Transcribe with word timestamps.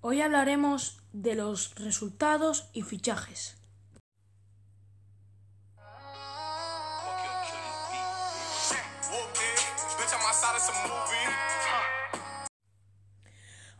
Hoy 0.00 0.22
hablaremos 0.22 1.02
de 1.12 1.34
los 1.34 1.74
resultados 1.76 2.70
y 2.72 2.82
fichajes. 2.82 3.56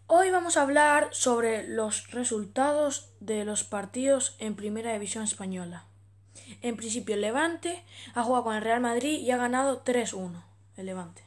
Hoy 0.07 0.31
vamos 0.31 0.57
a 0.57 0.63
hablar 0.63 1.09
sobre 1.13 1.69
los 1.69 2.11
resultados 2.11 3.13
de 3.21 3.45
los 3.45 3.65
partidos 3.65 4.37
en 4.39 4.57
Primera 4.57 4.93
División 4.93 5.25
Española. 5.25 5.88
En 6.63 6.77
principio 6.77 7.15
el 7.15 7.21
Levante 7.21 7.85
ha 8.15 8.23
jugado 8.23 8.45
con 8.45 8.57
el 8.57 8.63
Real 8.63 8.81
Madrid 8.81 9.21
y 9.21 9.31
ha 9.31 9.37
ganado 9.37 9.85
3-1 9.85 10.43
el 10.77 10.87
Levante. 10.87 11.23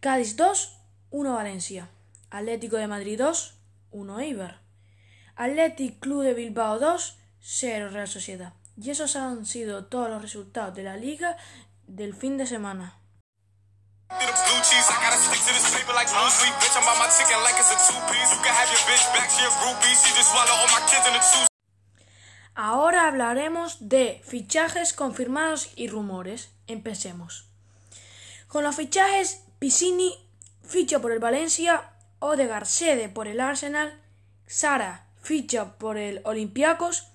Cádiz 0.00 0.36
2, 0.36 0.78
1 1.10 1.34
Valencia. 1.34 1.88
Atlético 2.30 2.76
de 2.76 2.86
Madrid 2.86 3.18
2, 3.18 3.54
1 3.90 4.20
Eibar. 4.20 4.60
Athletic 5.36 5.98
Club 5.98 6.22
de 6.22 6.34
Bilbao 6.34 6.78
2, 6.78 7.18
0 7.40 7.88
Real 7.90 8.08
Sociedad. 8.08 8.52
Y 8.76 8.90
esos 8.90 9.16
han 9.16 9.46
sido 9.46 9.86
todos 9.86 10.10
los 10.10 10.22
resultados 10.22 10.74
de 10.74 10.82
la 10.82 10.96
liga 10.96 11.36
del 11.86 12.14
fin 12.14 12.36
de 12.36 12.46
semana. 12.46 12.98
Ahora 22.54 23.08
hablaremos 23.08 23.88
de 23.88 24.22
fichajes 24.24 24.92
confirmados 24.92 25.72
y 25.74 25.88
rumores. 25.88 26.50
Empecemos. 26.66 27.48
Con 28.46 28.62
los 28.62 28.76
fichajes, 28.76 29.42
Piscini 29.58 30.14
ficha 30.62 31.00
por 31.00 31.10
el 31.10 31.18
Valencia, 31.18 31.90
Odegaard 32.20 32.66
cede 32.66 33.08
por 33.08 33.26
el 33.26 33.40
Arsenal, 33.40 34.00
Sara 34.46 35.06
ficha 35.20 35.76
por 35.78 35.96
el 35.96 36.20
Olympiacos 36.24 37.08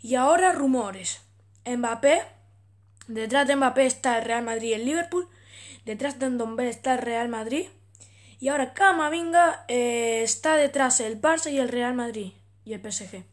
y 0.00 0.14
ahora 0.14 0.52
rumores. 0.52 1.20
Mbappé, 1.66 2.22
detrás 3.08 3.46
de 3.46 3.56
Mbappé 3.56 3.84
está 3.84 4.18
el 4.18 4.24
Real 4.24 4.44
Madrid 4.44 4.68
y 4.70 4.72
el 4.74 4.86
Liverpool, 4.86 5.28
detrás 5.84 6.18
de 6.18 6.30
Ndombele 6.30 6.70
está 6.70 6.94
el 6.94 7.00
Real 7.00 7.28
Madrid 7.28 7.66
y 8.40 8.48
ahora 8.48 8.72
Camavinga 8.72 9.64
eh, 9.68 10.22
está 10.22 10.56
detrás 10.56 11.00
el 11.00 11.20
Barça 11.20 11.50
y 11.50 11.58
el 11.58 11.68
Real 11.68 11.94
Madrid 11.94 12.32
y 12.64 12.72
el 12.72 12.80
PSG. 12.80 13.24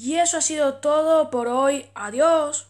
Y 0.00 0.14
eso 0.14 0.38
ha 0.38 0.40
sido 0.40 0.74
todo 0.74 1.28
por 1.28 1.48
hoy. 1.48 1.90
Adiós. 1.96 2.68